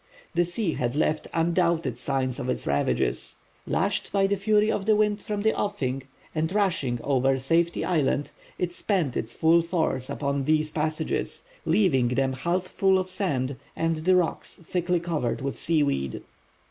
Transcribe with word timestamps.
The 0.33 0.45
sea 0.45 0.73
had 0.73 0.95
left 0.95 1.27
undoubted 1.31 1.95
signs 1.95 2.39
of 2.39 2.49
its 2.49 2.65
ravages. 2.65 3.35
Lashed 3.67 4.11
by 4.11 4.25
the 4.25 4.35
fury 4.35 4.71
of 4.71 4.87
the 4.87 4.95
wind 4.95 5.21
from 5.21 5.43
the 5.43 5.55
offing, 5.55 6.01
and 6.33 6.51
rushing 6.51 6.99
over 7.03 7.37
Safety 7.37 7.85
Island, 7.85 8.31
it 8.57 8.73
spent 8.73 9.15
its 9.15 9.35
full 9.35 9.61
force 9.61 10.09
upon 10.09 10.45
these 10.45 10.71
passages, 10.71 11.43
leaving 11.65 12.07
them 12.07 12.33
half 12.33 12.63
full 12.63 12.97
of 12.97 13.11
sand 13.11 13.57
and 13.75 13.97
the 13.97 14.15
rocks 14.15 14.55
thickly 14.55 14.99
covered 14.99 15.39
with 15.41 15.59
seaweed. 15.59 16.23